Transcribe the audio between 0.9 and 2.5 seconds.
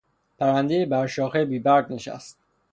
شاخهی بیبرگ نشست.